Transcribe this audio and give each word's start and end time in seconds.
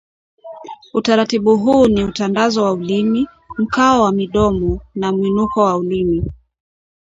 Utaratibu 0.93 1.57
huu 1.57 1.87
ni 1.87 2.03
utandazo 2.03 2.63
wa 2.63 2.71
ulimi, 2.71 3.27
mkao 3.57 4.01
wa 4.01 4.11
midomo, 4.11 4.81
na 4.95 5.11
mwinuko 5.11 5.61
wa 5.61 5.77
ulimi 5.77 6.23